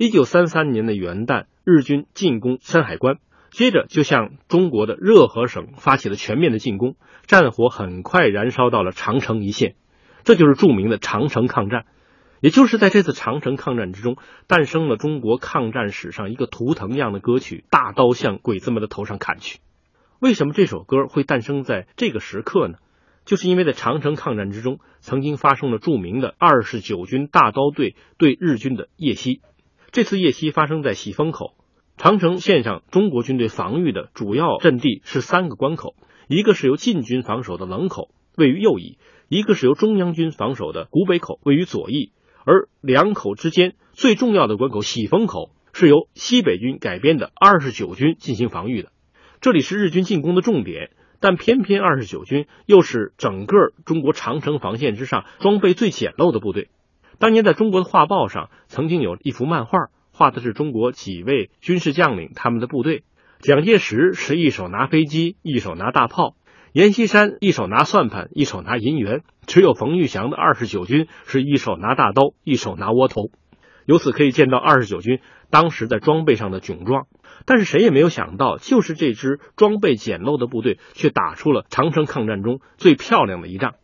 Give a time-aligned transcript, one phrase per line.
[0.00, 3.18] 一九三三年的元旦，日军进攻山海关，
[3.50, 6.94] 接着就向中国的热河省发起了全面的进攻，
[7.26, 9.74] 战火很快燃烧到了长城一线，
[10.22, 11.84] 这就是著名的长城抗战。
[12.40, 19.58] 也就是在这次长城抗战之中，诞生了中国抗战史上一个图腾样的歌曲《大刀向鬼子们的头上砍去》。
[20.20, 22.78] 为什么这首歌会诞生在这个时刻呢？
[23.24, 29.40] 就是因为在长城抗战之中，曾经发生了著名的二十九军大刀队对日军的夜袭。
[29.98, 31.54] 这次夜袭发生在喜峰口，
[31.96, 35.96] 长城线上中国军队防御的主要阵地是三个关口，
[36.28, 38.96] 一个是由晋军防守的冷口，位于右翼；
[39.28, 42.12] 一个是由中央军防守的古北口，位于左翼。
[42.44, 48.92] 而两口之间最重要的关口喜峰口是由西北军改编的二十九军进行防御的，
[49.40, 50.92] 这里是日军进攻的重点。
[51.18, 56.68] 但偏偏二十九军又是整个中国长城防线之上装备最简陋的部队。
[57.18, 63.02] 当年在中国的画报上，曾经有一幅漫画，画的是中国几位军事将领他们的部队。
[63.40, 66.36] 蒋介石是一手拿飞机，一手拿大炮；
[66.72, 73.30] 阎锡山一手拿算盘，一手拿银元；只有冯玉祥的二十九军是一手拿大刀，一手拿窝头。
[73.84, 75.18] 由此可以见到二十九军
[75.50, 77.06] 当时在装备上的窘状。
[77.46, 83.74] 但是谁也没有想到，就是这支装备简陋的部队，却打出了长城抗战中最漂亮的一仗。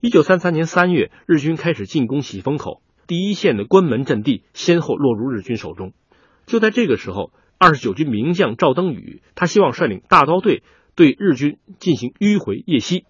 [0.00, 5.92] 一九三三年三月，日军开始进攻喜峰口，第一线的关门阵地先后落入日军手中。
[6.46, 10.62] 就在这个时候，二十九军名将赵登禹，他希望率领大刀队
[10.94, 13.06] 对日军进行迂回夜袭。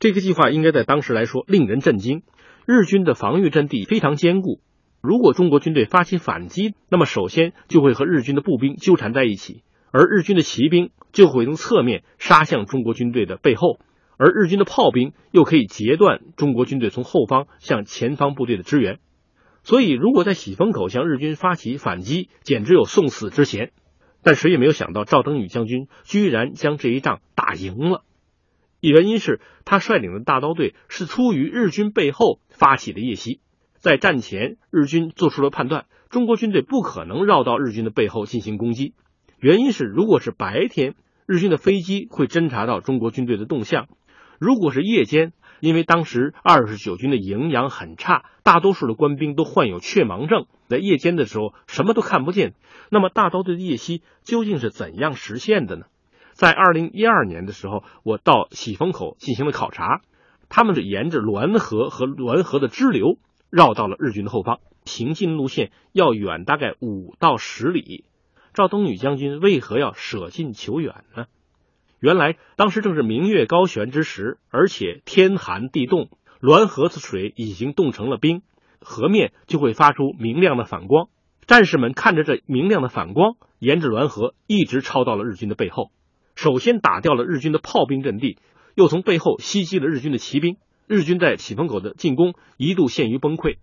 [0.00, 2.22] 这个计划应该在当时来说令人震惊。
[2.66, 4.58] 日军的防御阵地非常坚固，
[5.00, 9.62] 如果中国军队发起反击，那么首先就会和日军的步兵纠缠在一起，
[9.92, 13.78] 而日军的骑兵就会从侧面杀向中国军队的背后。
[14.16, 18.98] 而日军的炮兵又可以截断中国军队从后方向前方部队的支援，
[19.62, 23.72] 所以如果在喜峰口向日军发起反击，简直有送死之嫌。
[24.22, 28.04] 但谁也没有想到，赵登禹将军居然将这一仗打赢了。
[28.80, 33.40] 原因是他率领的大刀队是出于日军背后发起的夜袭，
[33.76, 38.94] 在战前，日军做出了判断，中国军队不可能绕到日军的背后进行攻击。
[39.40, 40.94] 原因是，如果是白天，
[41.26, 43.88] 日军的飞机会侦察到中国军队的动向。
[44.38, 52.54] 如果是夜间，因为当时二十九军的营养很差，大多数的官兵都患有雀盲症，在夜间的时候什么都看不见。
[52.90, 55.86] 那么大刀队的夜袭究竟是怎样实现的呢？
[56.32, 60.02] 在二零一二年的时候，我到喜峰口进行了考察，
[60.48, 63.18] 他们是沿着滦河和滦河的支流
[63.50, 68.04] 绕到了日军的后方，行进路线要远大概五到十里。
[68.52, 71.26] 赵东宇将军为何要舍近求远呢？
[72.00, 76.10] 原来当时正是明月高悬之时，而且天寒地冻，
[76.40, 78.42] 滦河的水已经冻成了冰，
[78.80, 81.08] 河面就会发出明亮的反光。
[81.46, 85.92] 战士们看着这明亮的反光，沿着滦河一直抄到了日军的背后。
[86.34, 88.38] 首先打掉了日军的炮兵阵地，
[88.74, 90.58] 又从背后袭击了日军的骑兵。
[90.86, 93.56] 日军在喜峰口的进攻一度陷于崩溃。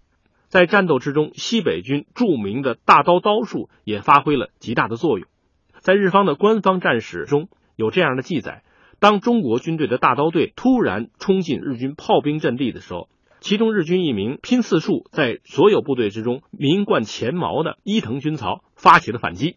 [0.48, 5.28] 在战斗之中，西北军著名的大刀刀术也发挥了极大的作用。
[5.82, 7.48] 在日方的官方战史中。
[7.82, 8.62] 有这样的记载：
[9.00, 13.10] 当中国军队的大刀队突然冲进日军炮兵阵地的时候，
[13.40, 19.56] 其中日军一名拼刺术在所有部队之中名冠前茅的伊藤军曹发起了反击。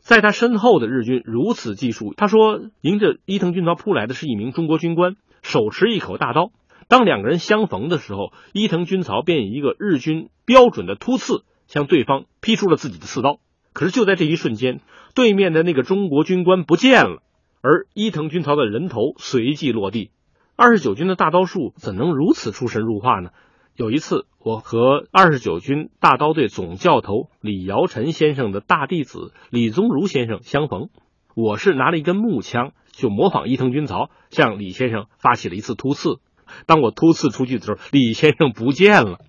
[0.00, 6.50] 在他身后的日军如此技术，他说迎着伊藤军曹扑来的是一名中国军官，手持一口大刀。
[6.88, 13.38] 当两个人相逢的时候，伊藤军曹便以一个日军标准的突刺向对方劈出了自己的刺刀。
[13.72, 14.80] 可是就在这一瞬间，
[15.14, 17.22] 对面的那个中国军官不见了。
[17.62, 20.10] 而伊藤军曹的人头随即落地，
[20.56, 23.30] 二十九军的大刀术怎能如此出神入化呢？
[23.76, 30.90] 有一次，我和二十九军大刀队总教头李尧臣先生的大弟子李宗儒先生相逢，
[31.36, 36.18] 我是拿了一根木枪，就模仿伊藤军曹向李先生发起了一次突刺。
[36.66, 39.20] 当我突刺出去的时候，李先生不见了，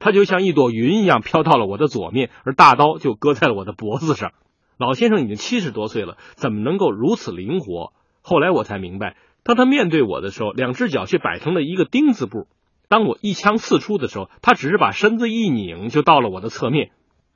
[0.00, 4.32] 他就像一朵云一样飘到了我的左面，而大刀就搁在了我的脖子上。
[4.78, 7.92] 老先生已经七十多岁了，怎么能够如此灵活？
[8.22, 12.46] 后来我才明白，当他面对我的时候，两只脚却摆成了一个丁字步。
[12.88, 16.92] 当我一枪刺出的时候，他只是把身子一拧，就到了我的侧面。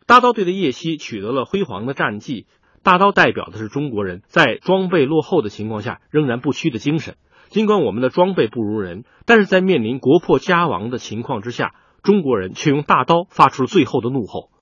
[0.07, 2.47] 大刀队的叶希取得了辉煌的战绩。
[2.85, 7.17] 大刀代表的是中国人在装备落后的情况下仍然不屈的精神。
[7.49, 11.75] 尽管我们的装备不如人，但是在面临国破家亡的情况之下，
[12.05, 14.53] 中国人却用大刀发出了最后的怒吼。